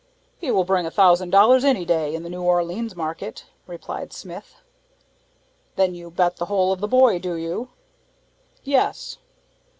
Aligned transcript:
"He 0.39 0.49
will 0.49 0.63
bring 0.63 0.87
a 0.87 0.89
thousand 0.89 1.29
dollars, 1.29 1.63
any 1.63 1.85
day, 1.85 2.15
in 2.15 2.23
the 2.23 2.29
New 2.31 2.41
Orleans 2.41 2.95
market," 2.95 3.45
replied 3.67 4.11
Smith. 4.13 4.55
"Then 5.75 5.93
you 5.93 6.09
bet 6.09 6.37
the 6.37 6.45
whole 6.45 6.71
of 6.71 6.79
the 6.79 6.87
boy, 6.87 7.19
do 7.19 7.35
you?" 7.35 7.69
"Yes." 8.63 9.19